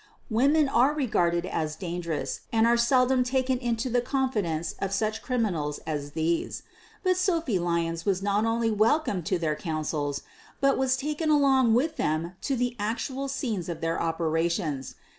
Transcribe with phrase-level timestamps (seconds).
[0.31, 5.21] Women are regarded as dangerous and are sel dom taken into the confidence of such
[5.21, 6.63] criminals as these.
[7.03, 10.23] But Sophie Lyons was not only welcomed to their councils,
[10.59, 14.95] but was taken along with them to the actual scenes of their operations.